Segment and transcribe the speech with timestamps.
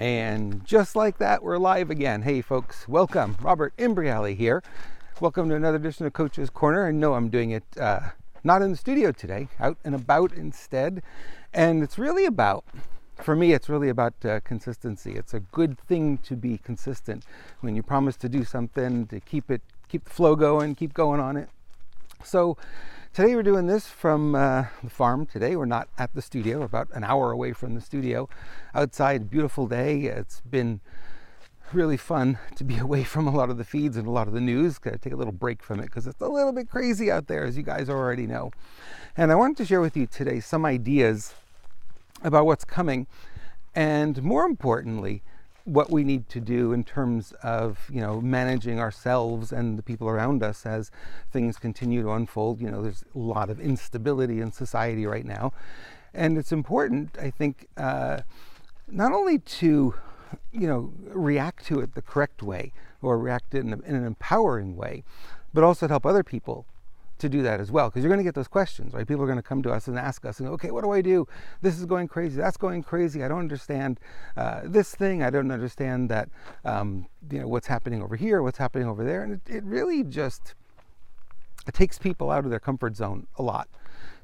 [0.00, 2.22] And just like that, we're live again.
[2.22, 3.36] Hey, folks, welcome.
[3.42, 4.62] Robert Imbriale here.
[5.20, 6.86] Welcome to another edition of Coach's Corner.
[6.86, 8.00] I know I'm doing it uh,
[8.42, 11.02] not in the studio today, out and about instead.
[11.52, 12.64] And it's really about,
[13.16, 15.16] for me, it's really about uh, consistency.
[15.16, 17.26] It's a good thing to be consistent
[17.60, 19.60] when you promise to do something, to keep it,
[19.90, 21.50] keep the flow going, keep going on it.
[22.24, 22.56] So,
[23.12, 25.26] Today we're doing this from uh, the farm.
[25.26, 26.60] Today we're not at the studio.
[26.60, 28.28] We're about an hour away from the studio.
[28.72, 30.02] Outside, beautiful day.
[30.02, 30.78] It's been
[31.72, 34.32] really fun to be away from a lot of the feeds and a lot of
[34.32, 34.78] the news.
[34.78, 37.42] Gotta take a little break from it because it's a little bit crazy out there,
[37.42, 38.52] as you guys already know.
[39.16, 41.34] And I wanted to share with you today some ideas
[42.22, 43.08] about what's coming,
[43.74, 45.24] and more importantly,
[45.70, 50.08] what we need to do in terms of you know managing ourselves and the people
[50.08, 50.90] around us as
[51.30, 52.60] things continue to unfold.
[52.60, 55.52] You know there's a lot of instability in society right now.
[56.12, 58.22] And it's important i think uh,
[58.88, 59.94] not only to
[60.52, 64.76] you know react to it the correct way or react in, a, in an empowering
[64.76, 65.04] way
[65.54, 66.66] but also to help other people
[67.20, 69.06] to do that as well because you're going to get those questions right?
[69.06, 71.00] People are going to come to us and ask us and okay what do i
[71.00, 71.26] do?
[71.62, 74.00] This is going crazy that's going crazy i don't understand
[74.36, 76.28] uh, this thing i don't understand that
[76.64, 80.02] um, you know what's happening over here what's happening over there and it, it really
[80.02, 80.54] just
[81.66, 83.68] it takes people out of their comfort zone a lot.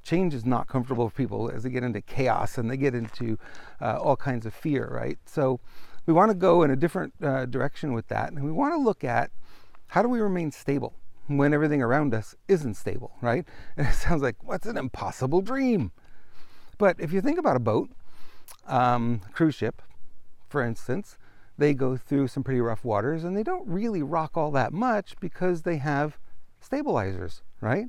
[0.02, 3.38] Change is not comfortable for people as they get into chaos and they get into
[3.80, 5.18] uh, all kinds of fear right?
[5.26, 5.60] So
[6.06, 8.78] we want to go in a different uh, direction with that and we want to
[8.78, 9.30] look at
[9.88, 10.94] how do we remain stable
[11.26, 13.44] when everything around us isn't stable, right?
[13.76, 15.92] And it sounds like, what's an impossible dream?
[16.78, 17.90] But if you think about a boat,
[18.66, 19.82] um, cruise ship,
[20.48, 21.18] for instance,
[21.58, 25.18] they go through some pretty rough waters and they don't really rock all that much
[25.20, 26.18] because they have
[26.60, 27.86] stabilizers, right?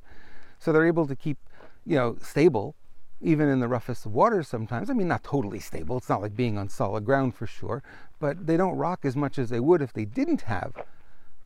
[0.59, 1.37] So they're able to keep,
[1.85, 2.75] you know, stable
[3.19, 4.89] even in the roughest of waters sometimes.
[4.89, 5.97] I mean, not totally stable.
[5.97, 7.81] It's not like being on solid ground for sure,
[8.19, 10.73] but they don't rock as much as they would if they didn't have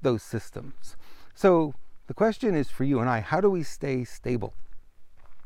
[0.01, 0.97] those systems.
[1.33, 1.73] So
[2.11, 4.53] the question is for you and I how do we stay stable?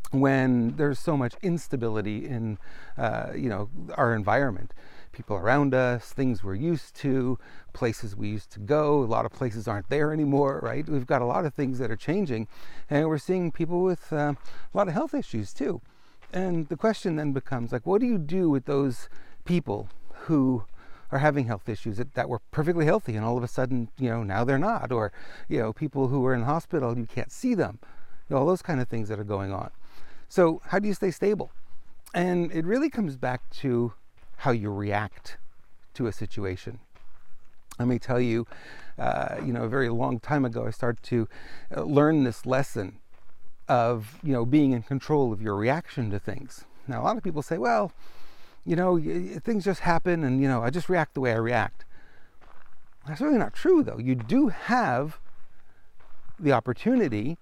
[0.09, 2.57] When there's so much instability in,
[2.97, 4.73] uh, you know, our environment,
[5.11, 7.37] people around us, things we're used to,
[7.73, 9.03] places we used to go.
[9.03, 10.89] A lot of places aren't there anymore, right?
[10.89, 12.47] We've got a lot of things that are changing,
[12.89, 14.33] and we're seeing people with uh,
[14.73, 15.81] a lot of health issues too.
[16.33, 19.07] And the question then becomes like, what do you do with those
[19.43, 19.87] people
[20.25, 20.63] who
[21.11, 24.09] are having health issues that, that were perfectly healthy and all of a sudden, you
[24.09, 24.91] know, now they're not.
[24.91, 25.11] Or,
[25.47, 27.79] you know, people who are in hospital, you can't see them.
[28.29, 29.71] You know, all those kind of things that are going on.
[30.27, 31.51] So, how do you stay stable?
[32.13, 33.93] And it really comes back to
[34.37, 35.37] how you react
[35.93, 36.79] to a situation.
[37.77, 38.47] Let me tell you,
[38.97, 41.27] uh, you know, a very long time ago, I started to
[41.75, 42.97] uh, learn this lesson
[43.67, 46.65] of, you know, being in control of your reaction to things.
[46.87, 47.91] Now, a lot of people say, well,
[48.65, 48.99] you know,
[49.43, 51.85] things just happen and, you know, I just react the way I react.
[53.07, 53.99] That's really not true, though.
[53.99, 55.19] You do have
[56.39, 57.37] the opportunity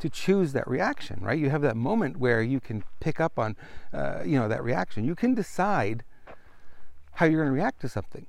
[0.00, 1.38] to choose that reaction, right?
[1.38, 3.56] You have that moment where you can pick up on,
[3.92, 5.04] uh, you know, that reaction.
[5.04, 6.02] You can decide
[7.14, 8.26] how you're going to react to something.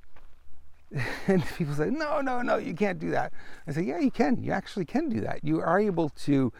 [1.26, 3.32] and people say, no, no, no, you can't do that.
[3.66, 4.42] I say, yeah, you can.
[4.42, 5.42] You actually can do that.
[5.42, 6.52] You are able to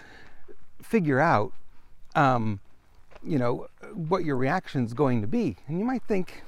[0.80, 1.52] figure out
[2.14, 2.60] um,
[3.24, 5.56] you know, what your reaction's going to be.
[5.66, 6.42] And you might think,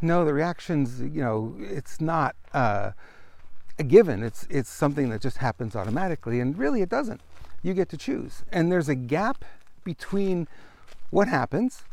[0.00, 2.92] no, the reaction's, you know, it's not uh,
[3.78, 4.22] a given.
[4.22, 6.40] It's, it's something that just happens automatically.
[6.40, 7.20] And really, it doesn't.
[7.62, 8.42] You get to choose.
[8.52, 9.44] And there's a gap
[9.84, 10.48] between
[11.10, 11.84] what happens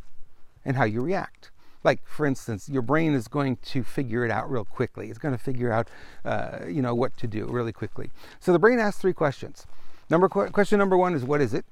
[0.65, 1.51] and how you react.
[1.83, 5.09] Like, for instance, your brain is going to figure it out real quickly.
[5.09, 5.89] It's going to figure out,
[6.23, 8.11] uh, you know, what to do really quickly.
[8.39, 9.65] So the brain asks three questions.
[10.09, 11.65] Number question number one is, what is it?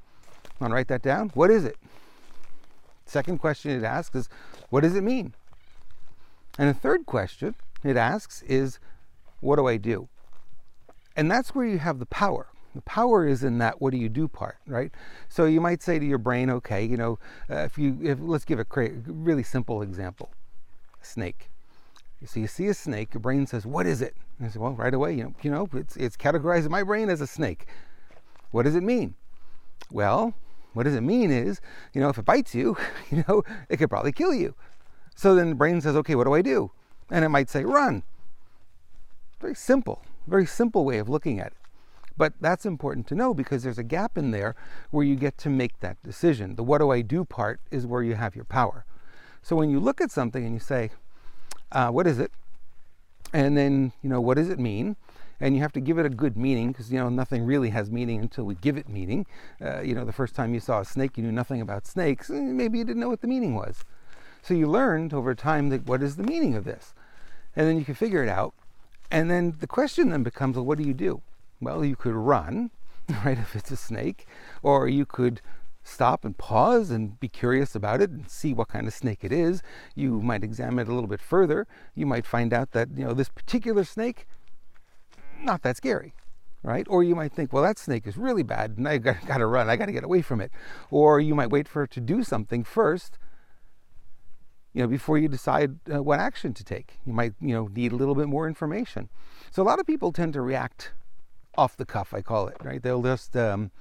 [0.59, 1.29] Want to write that down?
[1.33, 1.77] What is it?
[3.05, 4.29] Second question it asks is,
[4.69, 5.33] what does it mean?
[6.57, 8.79] And the third question it asks is,
[9.39, 10.09] what do I do?
[11.15, 12.47] And that's where you have the power.
[12.75, 14.91] The power is in that what do you do part, right?
[15.27, 17.17] So you might say to your brain, okay, you know,
[17.49, 20.29] uh, if you, if, let's give a cra- really simple example
[21.01, 21.49] a snake.
[22.25, 24.13] So you see a snake, your brain says, what is it?
[24.37, 26.83] And I say, well, right away, you know, you know it's, it's categorized in my
[26.83, 27.65] brain as a snake.
[28.51, 29.15] What does it mean?
[29.89, 30.33] Well,
[30.79, 31.59] what does it mean is,
[31.93, 32.77] you know, if it bites you,
[33.11, 34.55] you know, it could probably kill you.
[35.13, 36.71] So then the brain says, okay, what do I do?
[37.11, 38.03] And it might say, run.
[39.41, 41.53] Very simple, very simple way of looking at it.
[42.15, 44.55] But that's important to know because there's a gap in there
[44.89, 46.55] where you get to make that decision.
[46.55, 48.85] The what do I do part is where you have your power.
[49.41, 50.91] So when you look at something and you say,
[51.73, 52.31] uh, what is it?
[53.33, 54.95] And then, you know, what does it mean?
[55.39, 57.89] And you have to give it a good meaning because you know nothing really has
[57.89, 59.25] meaning until we give it meaning.
[59.61, 62.29] Uh, you know, the first time you saw a snake, you knew nothing about snakes.
[62.29, 63.83] Maybe you didn't know what the meaning was.
[64.41, 66.93] So you learned over time that what is the meaning of this?
[67.55, 68.53] And then you can figure it out.
[69.11, 71.21] And then the question then becomes, well, what do you do?
[71.59, 72.71] Well, you could run,
[73.25, 74.27] right, if it's a snake,
[74.61, 75.41] or you could
[75.83, 79.31] stop and pause and be curious about it and see what kind of snake it
[79.31, 79.61] is.
[79.95, 81.67] You might examine it a little bit further.
[81.95, 84.27] You might find out that, you know, this particular snake,
[85.43, 86.13] not that scary,
[86.63, 86.85] right?
[86.89, 89.69] Or you might think, well, that snake is really bad and I got, to run.
[89.69, 90.51] I got to get away from it.
[90.91, 93.17] Or you might wait for it to do something first,
[94.73, 96.99] you know, before you decide uh, what action to take.
[97.05, 99.09] You might, you know, need a little bit more information.
[99.51, 100.91] So a lot of people tend to react
[101.55, 102.81] off the cuff, I call it, right?
[102.81, 103.71] They'll just um,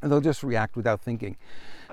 [0.00, 1.36] they'll just react without thinking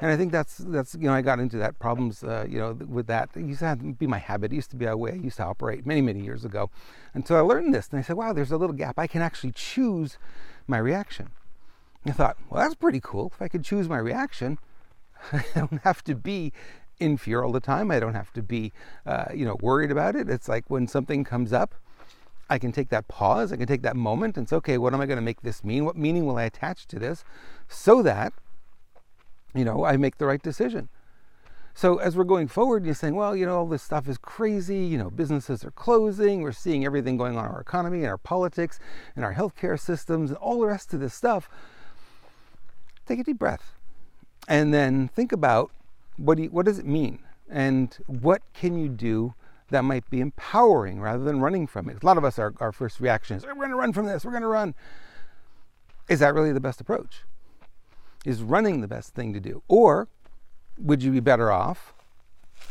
[0.02, 2.74] and i think that's that's you know i got into that problems uh, you know
[2.74, 3.30] with that.
[3.36, 4.52] It used to have, be my habit.
[4.52, 6.70] It used to be a way i used to operate many many years ago.
[7.14, 9.00] Until i learned this and i said wow there's a little gap.
[9.00, 10.18] I can actually choose
[10.68, 11.30] my reaction.
[12.06, 13.32] I thought well that's pretty cool.
[13.34, 14.58] If i could choose my reaction
[15.32, 16.52] i don't have to be
[17.00, 17.92] in fear all the time.
[17.92, 18.72] I don't have to be
[19.06, 20.30] uh, you know worried about it.
[20.30, 21.76] It's like when something comes up
[22.50, 25.02] I can take that pause, I can take that moment and say, okay, what am
[25.02, 25.84] I going to make this mean?
[25.84, 27.24] What meaning will I attach to this?
[27.68, 28.34] So that,
[29.56, 30.90] you know, I make the right decision?
[31.74, 34.86] So as we're going forward, you're saying, well, you know, all this stuff is crazy.
[34.86, 36.42] You know, businesses are closing.
[36.42, 38.80] We're seeing everything going on in our economy and our politics
[39.16, 41.50] and our healthcare systems and all the rest of this stuff.
[43.06, 43.74] Take a deep breath
[44.48, 45.72] and then think about
[46.18, 47.19] what, do you, what does it mean?
[47.50, 49.34] And what can you do
[49.69, 52.01] that might be empowering rather than running from it.
[52.01, 54.24] A lot of us, our, our first reaction is, we're going to run from this,
[54.24, 54.75] we're going to run.
[56.08, 57.24] Is that really the best approach?
[58.25, 59.63] Is running the best thing to do?
[59.68, 60.07] Or
[60.77, 61.94] would you be better off,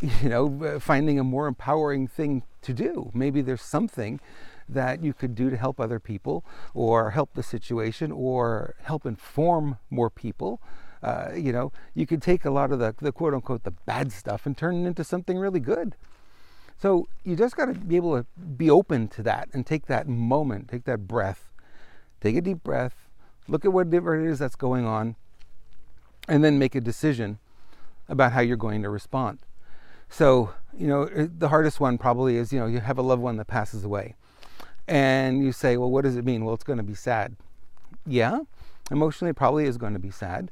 [0.02, 3.10] you know, finding a more empowering thing to do?
[3.14, 4.20] Maybe there's something
[4.68, 9.78] that you could do to help other people or help the situation or help inform
[9.90, 10.60] more people.
[11.02, 14.10] Uh, you know, you could take a lot of the, the quote unquote the bad
[14.10, 15.96] stuff and turn it into something really good.
[16.80, 20.08] So you just got to be able to be open to that and take that
[20.08, 21.52] moment, take that breath,
[22.20, 23.08] take a deep breath,
[23.46, 25.16] look at whatever it is that's going on,
[26.28, 27.38] and then make a decision
[28.08, 29.38] about how you're going to respond.
[30.08, 33.36] So, you know, the hardest one probably is, you know, you have a loved one
[33.38, 34.14] that passes away.
[34.86, 36.44] And you say, well, what does it mean?
[36.44, 37.36] Well, it's going to be sad.
[38.06, 38.40] Yeah,
[38.90, 40.50] emotionally, it probably is going to be sad.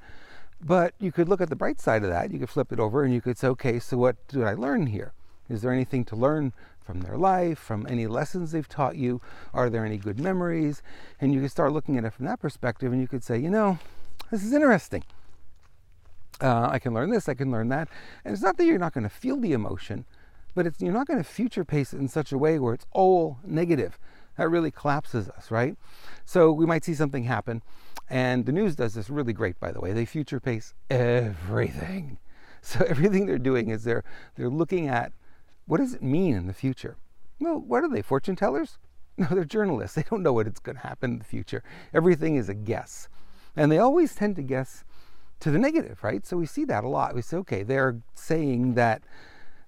[0.64, 2.30] But you could look at the bright side of that.
[2.30, 4.86] You could flip it over and you could say, okay, so what did I learn
[4.86, 5.12] here?
[5.48, 9.20] Is there anything to learn from their life, from any lessons they've taught you?
[9.52, 10.82] Are there any good memories?
[11.20, 13.50] And you could start looking at it from that perspective and you could say, you
[13.50, 13.78] know,
[14.30, 15.02] this is interesting.
[16.40, 17.88] Uh, I can learn this, I can learn that.
[18.24, 20.04] And it's not that you're not going to feel the emotion,
[20.54, 22.86] but it's, you're not going to future pace it in such a way where it's
[22.92, 23.98] all negative.
[24.38, 25.76] That really collapses us, right?
[26.24, 27.62] So we might see something happen.
[28.08, 29.92] And the news does this really great, by the way.
[29.92, 32.18] They future pace everything.
[32.64, 34.04] So everything they're doing is they're
[34.36, 35.12] they're looking at
[35.66, 36.96] what does it mean in the future?
[37.40, 38.78] Well, what are they, fortune tellers?
[39.18, 39.96] No, they're journalists.
[39.96, 41.64] They don't know what it's going to happen in the future.
[41.92, 43.08] Everything is a guess.
[43.56, 44.84] And they always tend to guess
[45.42, 46.24] to the negative, right?
[46.24, 47.16] So we see that a lot.
[47.16, 49.02] We say, okay, they're saying that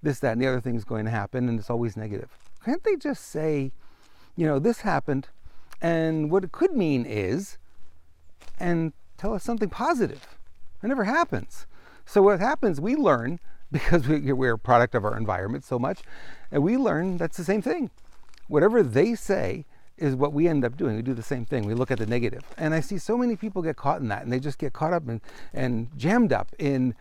[0.05, 2.31] this, that, and the other thing is going to happen, and it's always negative.
[2.65, 3.73] Can't they just say,
[4.37, 5.29] you know, this happened,
[5.82, 7.59] and what it could mean is,
[8.61, 10.38] and tell us something positive?
[10.81, 11.67] It never happens.
[12.06, 13.41] So what happens, we learn
[13.73, 16.03] because we, we're a product of our environment so much.
[16.53, 17.91] And we learn that's the same thing.
[18.46, 19.65] Whatever they say
[19.96, 20.96] is what we end up doing.
[20.96, 21.65] We do the same thing.
[21.65, 22.43] We look at the negative.
[22.58, 24.93] And I see so many people get caught in that and they just get caught
[24.93, 25.20] up and,
[25.53, 26.94] and jammed up in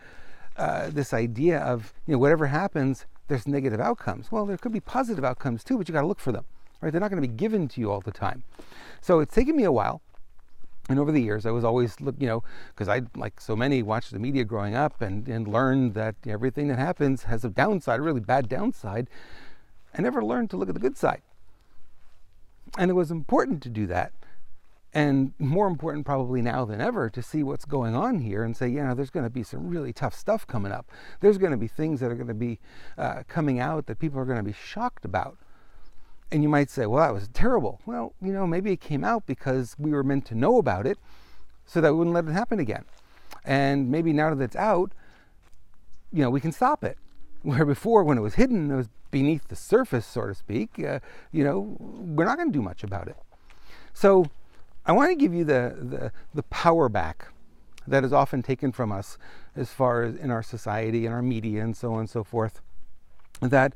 [0.56, 4.30] uh, this idea of, you know, whatever happens, there's negative outcomes.
[4.30, 6.44] Well, there could be positive outcomes too, but you got to look for them,
[6.80, 6.92] right?
[6.92, 8.44] They're not going to be given to you all the time.
[9.00, 10.00] So it's taken me a while
[10.88, 13.82] and over the years, I was always look, you know, because I, like so many,
[13.82, 18.00] watched the media growing up and, and learned that everything that happens has a downside,
[18.00, 19.08] a really bad downside.
[19.96, 21.22] I never learned to look at the good side.
[22.76, 24.12] And it was important to do that.
[24.92, 28.68] And more important, probably now than ever, to see what's going on here and say,
[28.68, 30.88] you know, there's going to be some really tough stuff coming up.
[31.20, 32.60] There's going to be things that are going to be
[32.96, 35.36] uh, coming out that people are going to be shocked about.
[36.30, 37.80] And you might say, well, that was terrible.
[37.86, 40.98] Well, you know, maybe it came out because we were meant to know about it
[41.66, 42.84] so that we wouldn't let it happen again.
[43.44, 44.92] And maybe now that it's out,
[46.12, 46.98] you know, we can stop it.
[47.42, 50.98] Where before, when it was hidden, it was beneath the surface, so to speak, uh,
[51.30, 53.16] you know, we're not going to do much about it.
[53.92, 54.26] So
[54.84, 57.28] I want to give you the, the, the power back
[57.86, 59.16] that is often taken from us
[59.54, 62.60] as far as in our society and our media and so on and so forth
[63.40, 63.72] that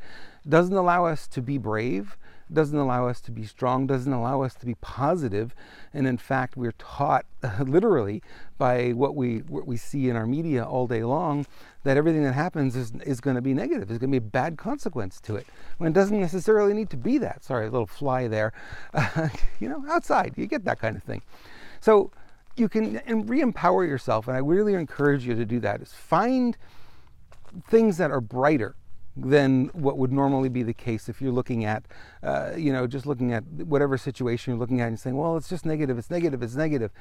[0.48, 2.16] doesn't allow us to be brave
[2.52, 5.54] doesn't allow us to be strong, doesn't allow us to be positive,
[5.92, 7.26] and in fact, we're taught
[7.60, 8.22] literally
[8.56, 11.46] by what we what we see in our media all day long
[11.84, 13.88] that everything that happens is is going to be negative.
[13.88, 15.46] There's going to be a bad consequence to it
[15.78, 17.44] when it doesn't necessarily need to be that.
[17.44, 18.52] Sorry, a little fly there.
[18.94, 19.28] Uh,
[19.60, 21.22] you know, outside you get that kind of thing.
[21.80, 22.10] So
[22.56, 25.80] you can re-empower yourself, and I really encourage you to do that.
[25.80, 26.56] Is find
[27.68, 28.74] things that are brighter
[29.20, 31.84] than what would normally be the case if you're looking at,
[32.22, 35.48] uh, you know, just looking at whatever situation you're looking at and saying, well, it's
[35.48, 36.92] just negative, it's negative, it's negative.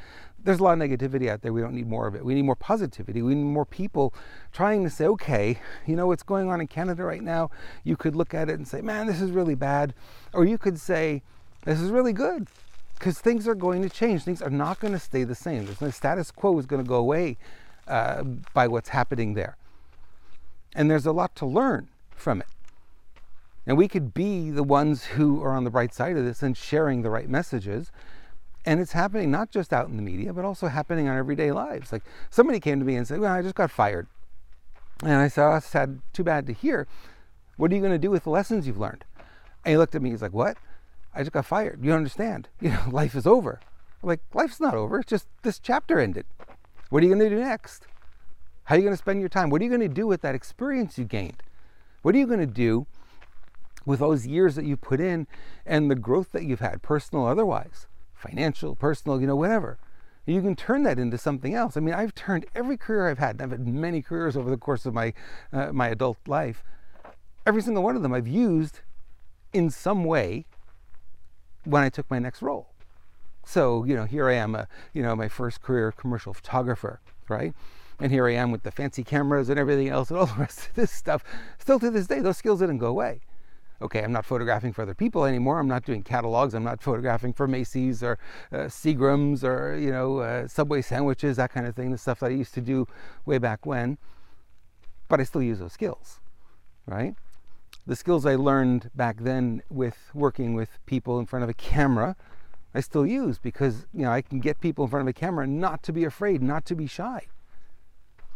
[0.43, 1.53] There's a lot of negativity out there.
[1.53, 2.25] We don't need more of it.
[2.25, 3.21] We need more positivity.
[3.21, 4.13] We need more people
[4.51, 7.51] trying to say, okay, you know what's going on in Canada right now?
[7.83, 9.93] You could look at it and say, man, this is really bad.
[10.33, 11.21] Or you could say,
[11.65, 12.47] this is really good
[12.97, 14.24] because things are going to change.
[14.24, 15.65] Things are not going to stay the same.
[15.65, 17.38] There's no status quo is going to go away
[17.88, 19.55] uh, by what's happening there.
[20.75, 22.47] And there's a lot to learn from it.
[23.65, 26.55] And we could be the ones who are on the right side of this and
[26.55, 27.91] sharing the right messages.
[28.65, 31.91] And it's happening not just out in the media, but also happening on everyday lives.
[31.91, 34.07] Like somebody came to me and said, Well, I just got fired.
[35.03, 36.88] And I said, Oh, sad, too bad to hear.
[37.57, 39.03] What are you going to do with the lessons you've learned?
[39.65, 40.57] And he looked at me, he's like, What?
[41.13, 41.79] I just got fired.
[41.81, 42.47] You don't understand.
[42.62, 43.59] You know, life is over.
[44.01, 45.00] I'm like, life's not over.
[45.00, 46.25] It's just this chapter ended.
[46.89, 47.88] What are you going to do next?
[48.65, 49.50] How are you going to spend your time?
[49.50, 51.41] What are you going to do with that experience you gained?
[52.07, 52.87] What are you going to do
[53.85, 55.27] with those years that you put in
[55.65, 59.77] and the growth that you've had, personal, otherwise, financial, personal, you know, whatever?
[60.25, 61.75] You can turn that into something else.
[61.75, 64.55] I mean, I've turned every career I've had, and I've had many careers over the
[64.55, 65.11] course of my
[65.51, 66.63] uh, my adult life.
[67.45, 68.79] Every single one of them I've used
[69.51, 70.45] in some way
[71.65, 72.69] when I took my next role.
[73.45, 77.53] So, you know, here I am, a, you know, my first career commercial photographer, right?
[77.99, 80.67] And here I am with the fancy cameras and everything else and all the rest
[80.67, 81.23] of this stuff.
[81.57, 83.21] Still to this day, those skills didn't go away.
[83.79, 85.59] Okay, I'm not photographing for other people anymore.
[85.59, 86.55] I'm not doing catalogs.
[86.55, 88.17] I'm not photographing for Macy's or
[88.51, 92.27] uh, Seagram's or, you know, uh, Subway sandwiches, that kind of thing, the stuff that
[92.27, 92.87] I used to do
[93.25, 93.99] way back when.
[95.07, 96.21] But I still use those skills,
[96.87, 97.15] right?
[97.85, 102.15] The skills I learned back then with working with people in front of a camera,
[102.73, 105.45] I still use because, you know, I can get people in front of a camera
[105.45, 107.27] not to be afraid, not to be shy.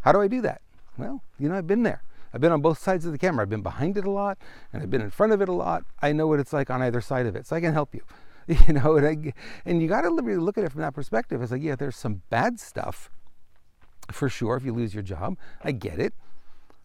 [0.02, 0.62] How do I do that?
[0.98, 2.04] Well, you know, I've been there.
[2.34, 3.44] I've been on both sides of the camera.
[3.44, 4.38] I've been behind it a lot
[4.72, 5.84] and I've been in front of it a lot.
[6.02, 7.46] I know what it's like on either side of it.
[7.46, 8.02] So I can help you.
[8.68, 9.34] You know, and, I,
[9.66, 11.42] and you got to look at it from that perspective.
[11.42, 13.10] It's like, yeah, there's some bad stuff
[14.12, 15.38] for sure if you lose your job.
[15.64, 16.14] I get it.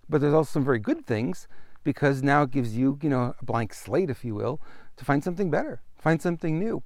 [0.08, 1.48] But there's also some very good things
[1.82, 4.60] because now it gives you, you know, a blank slate, if you will,
[4.96, 6.82] to find something better, find something new.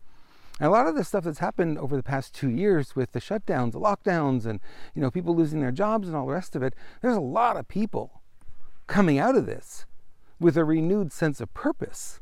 [0.61, 3.21] And a lot of the stuff that's happened over the past two years with the
[3.21, 4.61] shutdowns, the lockdowns, and
[4.95, 7.57] you know people losing their jobs and all the rest of it, there's a lot
[7.57, 8.21] of people
[8.87, 9.87] coming out of this
[10.38, 12.21] with a renewed sense of purpose.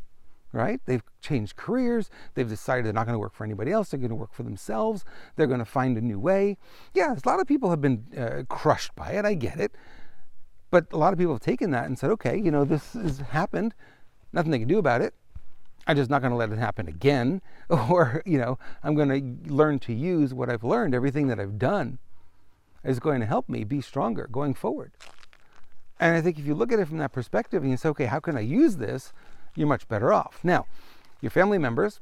[0.51, 0.81] Right?
[0.87, 2.09] They've changed careers.
[2.33, 3.91] They've decided they're not going to work for anybody else.
[3.91, 5.05] They're going to work for themselves.
[5.37, 6.57] They're going to find a new way.
[6.95, 9.27] Yeah, a lot of people have been uh, crushed by it.
[9.27, 9.77] I get it.
[10.71, 13.19] But a lot of people have taken that and said, okay, you know, this has
[13.19, 13.75] happened.
[14.33, 15.13] Nothing they can do about it.
[15.89, 17.43] I'm just not going to let it happen again.
[17.71, 21.59] Or, you know, I'm going to learn to use what I've learned, everything that I've
[21.59, 21.99] done
[22.83, 24.93] is going to help me be stronger going forward.
[26.01, 28.07] And I think if you look at it from that perspective and you say, okay,
[28.07, 29.13] how can I use this?
[29.55, 30.41] You're much better off.
[30.43, 30.67] Now,
[31.21, 32.01] your family members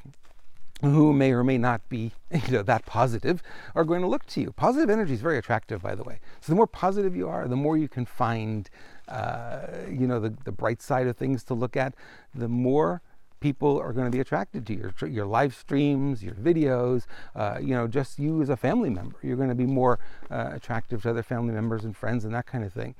[0.83, 3.43] who may or may not be you know, that positive
[3.75, 4.53] are going to look to you.
[4.53, 6.21] Positive energy is very attractive, by the way.
[6.41, 8.69] So the more positive you are, the more you can find,
[9.09, 11.95] uh, you know, the, the bright side of things to look at,
[12.35, 13.03] the more
[13.47, 17.07] people are going to be attracted to your your live streams, your videos.
[17.37, 20.01] Uh, you know, just you as a family member, you're going to be more
[20.33, 22.97] uh, attractive to other family members and friends and that kind of thing.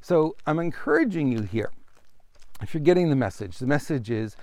[0.00, 1.70] So I'm encouraging you here.
[2.62, 4.36] If you're getting the message, the message is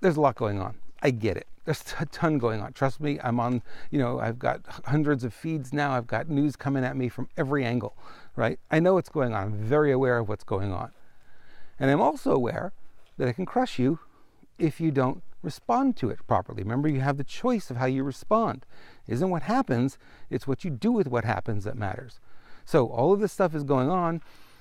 [0.00, 0.74] there's a lot going on.
[1.00, 1.46] I get it.
[1.64, 2.72] There's a ton going on.
[2.72, 3.62] Trust me, I'm on,
[3.92, 5.92] you know, I've got hundreds of feeds now.
[5.92, 7.94] I've got news coming at me from every angle,
[8.34, 8.58] right?
[8.68, 9.42] I know what's going on.
[9.44, 10.90] I'm very aware of what's going on.
[11.78, 12.72] And I'm also aware
[13.16, 14.00] that it can crush you
[14.58, 16.62] if you don't respond to it properly.
[16.62, 18.66] Remember, you have the choice of how you respond.
[19.06, 19.98] It isn't what happens,
[20.30, 22.20] it's what you do with what happens that matters.
[22.64, 24.20] So all of this stuff is going on.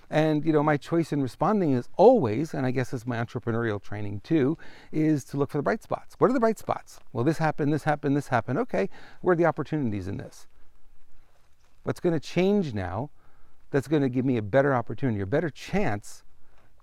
[0.10, 3.82] And you know, my choice in responding is always, and I guess it's my entrepreneurial
[3.82, 4.58] training too,
[4.92, 6.16] is to look for the bright spots.
[6.18, 7.00] What are the bright spots?
[7.12, 8.60] Well, this happened, this happened, this happened.
[8.60, 8.90] Okay,
[9.22, 10.48] where are the opportunities in this?
[11.84, 13.10] What's going to change now
[13.72, 16.24] that's going to give me a better opportunity, a better chance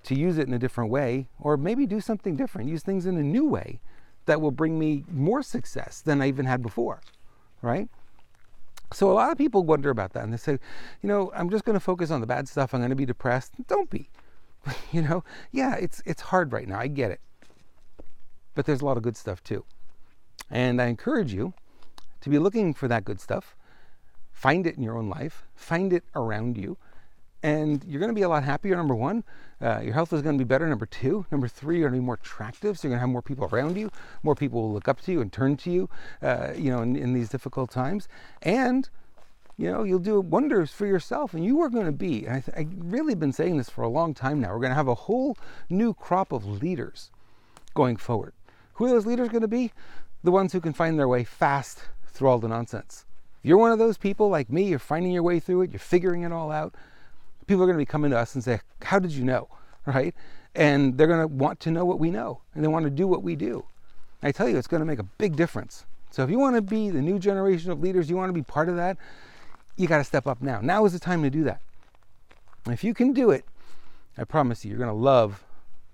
[0.04, 3.16] to use it in a different way, or maybe do something different, use things in
[3.16, 3.80] a new way
[4.26, 7.00] that will bring me more success than I even had before,
[7.62, 7.88] right?
[8.92, 10.58] So a lot of people wonder about that and they say,
[11.02, 12.74] you know, I'm just going to focus on the bad stuff.
[12.74, 13.54] I'm going to be depressed.
[13.66, 14.08] Don't be.
[14.92, 16.78] you know, yeah, it's it's hard right now.
[16.78, 17.20] I get it.
[18.54, 19.64] but there's a lot of good stuff too.
[20.50, 21.54] And I encourage you
[22.20, 23.56] to be looking for that good stuff.
[24.32, 26.76] Find it in your own life, find it around you,
[27.44, 28.74] and you're going to be a lot happier.
[28.74, 29.22] Number one,
[29.60, 30.66] uh, your health is going to be better.
[30.66, 32.78] Number two, number three, you're going to be more attractive.
[32.78, 33.90] So you're going to have more people around you.
[34.22, 35.90] More people will look up to you and turn to you,
[36.22, 38.08] uh, you know, in, in these difficult times.
[38.40, 38.88] And
[39.58, 42.26] you know, you'll do wonders for yourself, and you are going to be.
[42.28, 44.48] I th- I've really been saying this for a long time now.
[44.48, 45.36] We're going to have a whole
[45.68, 47.10] new crop of leaders
[47.74, 48.32] going forward.
[48.74, 49.70] Who are those leaders going to be?
[50.24, 53.04] The ones who can find their way fast through all the nonsense.
[53.42, 55.78] If you're one of those people like me, you're finding your way through it, you're
[55.78, 56.74] figuring it all out
[57.46, 59.48] people are going to be coming to us and say, How did you know?
[59.86, 60.14] Right?
[60.54, 63.06] And they're going to want to know what we know and they want to do
[63.06, 63.66] what we do.
[64.22, 65.84] I tell you, it's going to make a big difference.
[66.10, 68.42] So if you want to be the new generation of leaders, you want to be
[68.42, 68.96] part of that,
[69.76, 70.60] you got to step up now.
[70.62, 71.60] Now is the time to do that.
[72.68, 73.44] If you can do it,
[74.16, 75.44] I promise you, you're going to love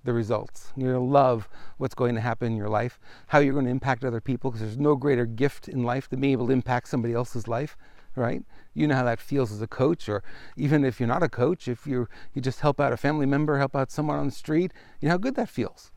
[0.04, 0.73] the results.
[0.76, 3.71] You're going to love what's going to happen in your life, how you're going to
[3.71, 6.88] impact other people, because there's no greater gift in life than being able to impact
[6.88, 7.76] somebody else's life
[8.17, 8.43] right?
[8.75, 10.23] You know how that feels as a coach, or
[10.57, 13.59] even if you're not a coach, if you you just help out a family member,
[13.59, 15.90] help out someone on the street, you know how good that feels.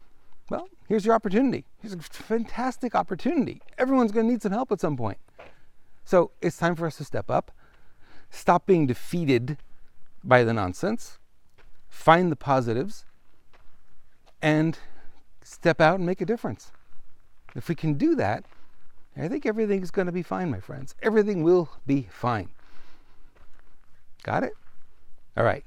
[0.49, 1.65] Well, here's your opportunity.
[1.79, 3.61] Here's a fantastic opportunity.
[3.77, 5.17] Everyone's going to need some help at some point.
[6.03, 7.51] So it's time for us to step up,
[8.29, 9.57] stop being defeated
[10.23, 11.17] by the nonsense,
[11.87, 13.05] find the positives,
[14.41, 14.77] and
[15.41, 16.71] step out and make a difference.
[17.55, 18.45] If we can do that,
[19.15, 20.95] I think everything's going to be fine, my friends.
[21.01, 22.49] Everything will be fine.
[24.23, 24.53] Got it?
[25.37, 25.63] All right.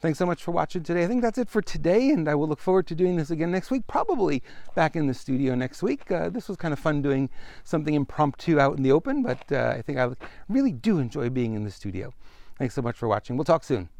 [0.00, 1.04] Thanks so much for watching today.
[1.04, 3.50] I think that's it for today, and I will look forward to doing this again
[3.50, 4.42] next week, probably
[4.74, 6.10] back in the studio next week.
[6.10, 7.28] Uh, this was kind of fun doing
[7.64, 10.08] something impromptu out in the open, but uh, I think I
[10.48, 12.14] really do enjoy being in the studio.
[12.58, 13.36] Thanks so much for watching.
[13.36, 13.90] We'll talk soon.